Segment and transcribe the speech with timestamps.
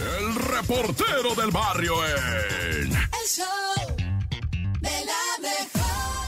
[0.00, 2.92] el reportero del barrio en...
[2.92, 3.96] El show
[4.80, 6.26] de la mejor.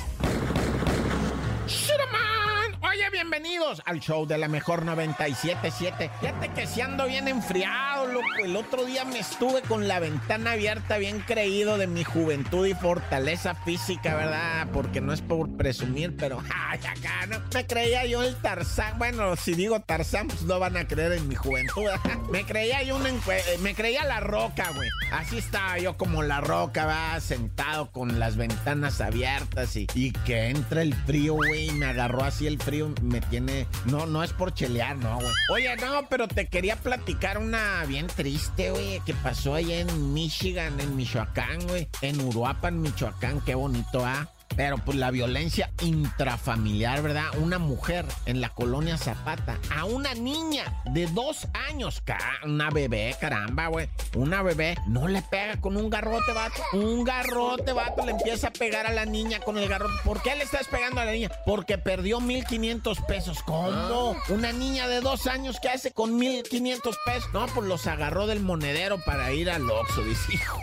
[1.66, 2.78] ¡Shuraman!
[2.82, 6.10] Oye, bienvenidos al show de la mejor 977.
[6.20, 8.26] Fíjate que si ando bien enfriado, loco.
[8.44, 12.74] El otro día me estuve con la ventana abierta, bien creído de mi juventud y
[12.74, 14.66] fortaleza física, ¿verdad?
[14.72, 17.40] Porque no es por presumir, pero ay, acá no.
[17.54, 18.98] Me creía yo el Tarzán.
[18.98, 21.82] Bueno, si digo Tarzán, pues no van a creer en mi juventud.
[22.30, 24.88] me creía yo un encue- eh, Me creía la roca, güey.
[25.12, 30.48] Así estaba yo como la roca, va, sentado con las ventanas abiertas y, y que
[30.48, 31.70] entra el frío, güey.
[31.72, 33.66] Me agarró así el frío, me tiene.
[33.86, 35.32] No, no es por chelear, no, güey.
[35.52, 40.80] Oye, no, pero te quería platicar una bien triste, güey, que pasó allá en Michigan,
[40.80, 41.86] en Michoacán, güey.
[42.00, 44.26] En Uruapan, Michoacán, qué bonito, ¿ah?
[44.56, 47.26] Pero pues la violencia intrafamiliar, ¿verdad?
[47.38, 52.02] Una mujer en la colonia Zapata a una niña de dos años,
[52.44, 53.88] una bebé, caramba, güey.
[54.14, 56.62] Una bebé no le pega con un garrote, vato.
[56.72, 59.94] Un garrote, vato, le empieza a pegar a la niña con el garrote.
[60.04, 61.30] ¿Por qué le estás pegando a la niña?
[61.46, 63.42] Porque perdió 1500 pesos.
[63.42, 64.16] ¿Cómo?
[64.28, 67.32] Una niña de dos años, ¿qué hace con 1500 pesos?
[67.32, 70.58] No, pues los agarró del monedero para ir al Oxxo, dice, hijo.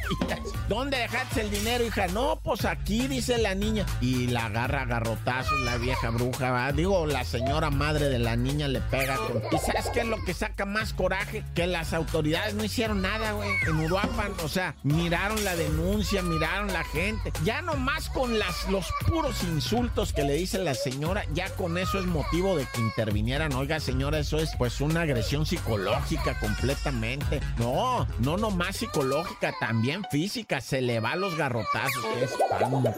[0.68, 2.08] ¿Dónde dejaste el dinero, hija?
[2.08, 3.79] No, pues aquí, dice la niña.
[4.02, 6.72] Y la agarra a garrotazos la vieja bruja, ¿va?
[6.72, 9.42] Digo, la señora madre de la niña le pega con...
[9.52, 11.44] ¿Y sabes qué es lo que saca más coraje?
[11.56, 13.50] Que las autoridades no hicieron nada, güey.
[13.68, 17.32] En Uruapan, o sea, miraron la denuncia, miraron la gente.
[17.44, 18.38] Ya nomás con
[18.70, 22.82] los puros insultos que le dice la señora, ya con eso es motivo de que
[22.82, 23.54] intervinieran.
[23.54, 27.42] Oiga, señora, eso es pues una agresión psicológica completamente.
[27.58, 30.62] No, no nomás psicológica, también física.
[30.62, 32.06] Se le va los garrotazos.
[32.14, 32.94] Qué espanto.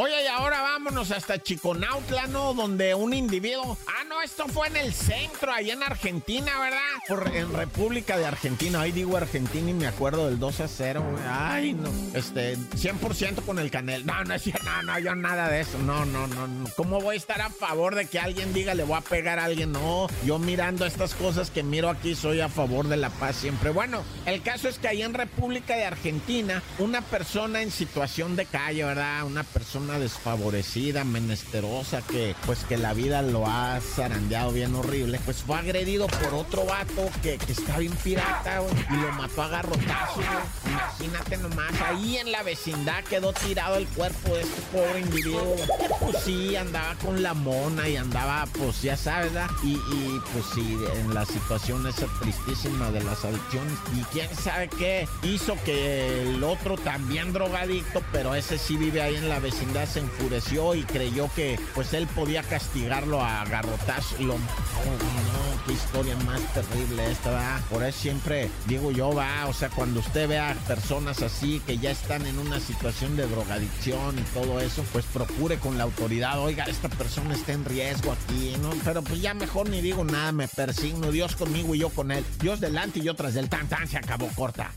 [0.00, 2.54] Oye, y ahora vámonos hasta Chiconautla, ¿no?
[2.54, 3.76] Donde un individuo.
[4.22, 7.34] Esto fue en el centro, allá en Argentina, ¿verdad?
[7.34, 8.80] En República de Argentina.
[8.80, 11.22] Ahí digo Argentina y me acuerdo del 2 a 0, güey.
[11.28, 11.90] Ay, no.
[12.14, 14.04] Este, 100% con el canel.
[14.04, 15.78] No, no, no, no, yo nada de eso.
[15.78, 16.68] No, no, no, no.
[16.76, 19.44] ¿Cómo voy a estar a favor de que alguien diga le voy a pegar a
[19.44, 19.72] alguien?
[19.72, 23.70] No, yo mirando estas cosas que miro aquí soy a favor de la paz siempre.
[23.70, 28.46] Bueno, el caso es que ahí en República de Argentina, una persona en situación de
[28.46, 29.24] calle, ¿verdad?
[29.24, 35.38] Una persona desfavorecida, menesterosa, que pues que la vida lo ha zarandeado bien horrible, pues
[35.38, 40.24] fue agredido por otro vato que, que está bien pirata, y lo mató a garrotazos.
[40.66, 45.88] Imagínate nomás, ahí en la vecindad quedó tirado el cuerpo de este pobre individuo, que
[46.00, 49.50] pues sí, andaba con la mona y andaba, pues ya sabes, ¿verdad?
[49.62, 54.68] Y, y pues sí, en la situación esa tristísima de las adicciones, y quién sabe
[54.68, 59.86] qué hizo que el otro también drogadicto, pero ese sí vive ahí en la vecindad,
[59.86, 65.72] se enfureció y creyó que pues él podía castigarlo a garrotazos lo mató, no, qué
[65.72, 67.60] historia más terrible esta, ¿verdad?
[67.70, 71.90] Por eso siempre digo yo, va, o sea, cuando usted vea personas así que ya
[71.90, 76.64] están en una situación de drogadicción y todo eso, pues procure con la autoridad, oiga,
[76.64, 78.70] esta persona está en riesgo aquí, ¿no?
[78.84, 82.24] Pero pues ya mejor ni digo nada, me persigno, Dios conmigo y yo con él,
[82.40, 84.70] Dios delante y yo tras del tan tan, se acabó corta.